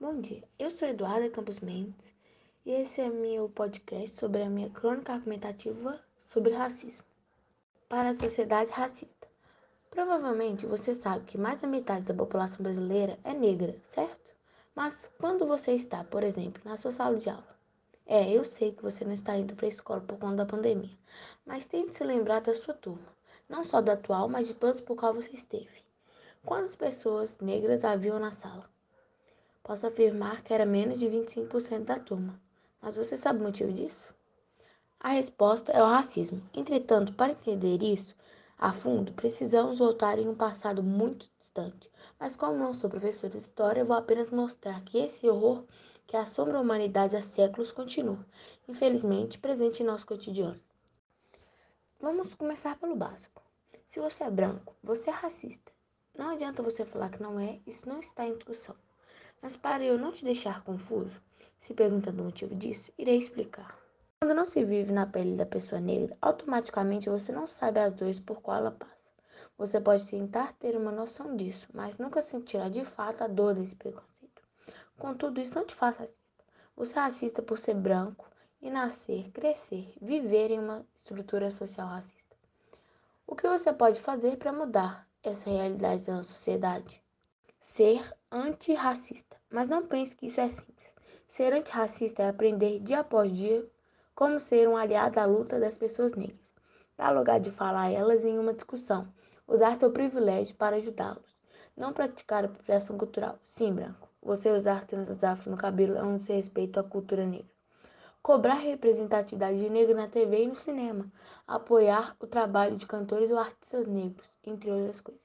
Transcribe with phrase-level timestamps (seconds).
[0.00, 2.12] Bom dia, eu sou Eduarda Campos Mendes
[2.66, 7.04] e esse é meu podcast sobre a minha crônica argumentativa sobre racismo.
[7.88, 9.28] Para a sociedade racista.
[9.90, 14.34] Provavelmente você sabe que mais da metade da população brasileira é negra, certo?
[14.74, 17.56] Mas quando você está, por exemplo, na sua sala de aula,
[18.04, 20.98] é, eu sei que você não está indo para a escola por conta da pandemia,
[21.46, 23.14] mas tente se lembrar da sua turma,
[23.48, 25.84] não só da atual, mas de todas por qual você esteve.
[26.44, 28.73] Quantas pessoas negras haviam na sala?
[29.64, 32.38] Posso afirmar que era menos de 25% da turma.
[32.82, 34.14] Mas você sabe o motivo disso?
[35.00, 36.42] A resposta é o racismo.
[36.52, 38.14] Entretanto, para entender isso
[38.58, 41.90] a fundo, precisamos voltar em um passado muito distante.
[42.20, 45.64] Mas como não sou professor de história, vou apenas mostrar que esse horror
[46.06, 48.22] que assombra a humanidade há séculos continua,
[48.68, 50.60] infelizmente, presente em nosso cotidiano.
[51.98, 53.42] Vamos começar pelo básico.
[53.86, 55.72] Se você é branco, você é racista.
[56.14, 58.76] Não adianta você falar que não é, isso não está em discussão.
[59.44, 61.20] Mas para eu não te deixar confuso,
[61.58, 63.78] se perguntando o motivo disso, irei explicar.
[64.18, 68.18] Quando não se vive na pele da pessoa negra, automaticamente você não sabe as dores
[68.18, 68.96] por qual ela passa.
[69.58, 73.76] Você pode tentar ter uma noção disso, mas nunca sentirá de fato a dor desse
[73.76, 74.42] preconceito.
[74.98, 76.18] Contudo, isso não te faz racista.
[76.74, 78.26] Você é racista por ser branco
[78.62, 82.34] e nascer, crescer, viver em uma estrutura social racista.
[83.26, 87.04] O que você pode fazer para mudar essa realidade da sociedade?
[87.60, 89.36] Ser antirracista.
[89.48, 90.92] Mas não pense que isso é simples.
[91.28, 93.64] Ser antirracista é aprender dia após dia
[94.14, 96.52] como ser um aliado à luta das pessoas negras.
[96.96, 99.08] Dar lugar de falar a elas em uma discussão.
[99.46, 101.36] Usar seu privilégio para ajudá-los.
[101.76, 103.38] Não praticar apropriação cultural.
[103.44, 104.08] Sim, branco.
[104.22, 107.52] Você usar tranças afro no cabelo é um desrespeito à cultura negra.
[108.22, 111.12] Cobrar representatividade de negro na TV e no cinema.
[111.46, 115.23] Apoiar o trabalho de cantores ou artistas negros, entre outras coisas.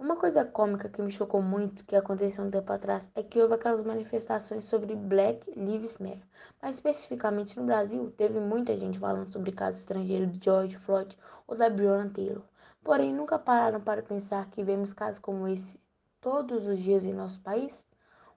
[0.00, 3.52] Uma coisa cômica que me chocou muito que aconteceu um tempo atrás é que houve
[3.52, 6.26] aquelas manifestações sobre Black Lives Matter.
[6.62, 11.14] Mas especificamente no Brasil, teve muita gente falando sobre casos estrangeiros de George Floyd
[11.46, 12.42] ou da Breonna Taylor.
[12.82, 15.78] Porém, nunca pararam para pensar que vemos casos como esse
[16.18, 17.84] todos os dias em nosso país?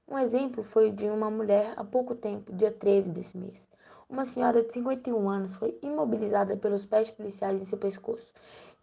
[0.05, 3.69] Um exemplo foi de uma mulher há pouco tempo, dia 13 desse mês.
[4.09, 8.33] Uma senhora de 51 anos foi imobilizada pelos pés policiais em seu pescoço,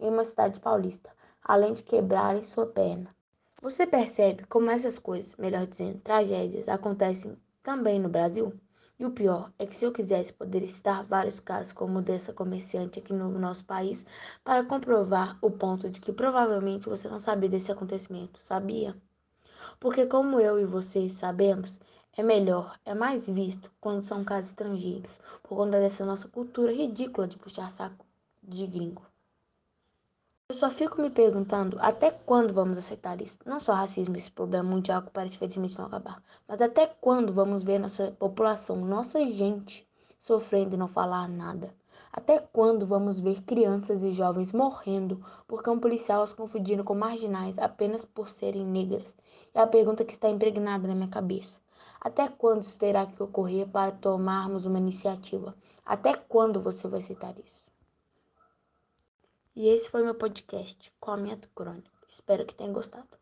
[0.00, 1.10] em uma cidade paulista
[1.42, 3.14] além de quebrarem sua perna.
[3.62, 8.52] Você percebe como essas coisas, melhor dizendo, tragédias, acontecem também no Brasil?
[8.98, 12.98] E o pior é que se eu quisesse, poderia citar vários casos como dessa comerciante
[12.98, 14.04] aqui no nosso país
[14.44, 18.94] para comprovar o ponto de que provavelmente você não sabia desse acontecimento, sabia?
[19.78, 21.80] Porque como eu e vocês sabemos,
[22.14, 25.10] é melhor, é mais visto quando são casos estrangeiros,
[25.42, 28.04] por conta dessa nossa cultura ridícula de puxar saco
[28.42, 29.02] de gringo.
[30.50, 33.38] Eu só fico me perguntando até quando vamos aceitar isso.
[33.46, 37.62] Não só racismo, esse problema mundial que parece felizmente não acabar, mas até quando vamos
[37.62, 41.72] ver nossa população, nossa gente, sofrendo e não falar nada.
[42.12, 47.56] Até quando vamos ver crianças e jovens morrendo porque um policial as confundindo com marginais
[47.56, 49.06] apenas por serem negras?
[49.54, 51.60] É a pergunta que está impregnada na minha cabeça.
[52.00, 55.54] Até quando isso terá que ocorrer para tomarmos uma iniciativa?
[55.86, 57.69] Até quando você vai citar isso?
[59.54, 61.90] E esse foi meu podcast com a minha crônica.
[62.08, 63.19] Espero que tenha gostado.